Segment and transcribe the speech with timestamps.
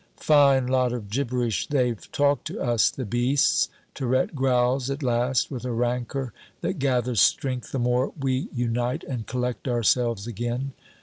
[0.17, 5.63] "Fine lot of gibberish they've talked to us, the beasts!" Tirette growls at last with
[5.63, 10.73] a rancor that gathers strength the more we unite and collect ourselves again.